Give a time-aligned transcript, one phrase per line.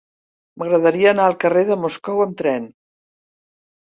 [0.61, 2.65] M'agradaria anar al carrer de Moscou amb tren.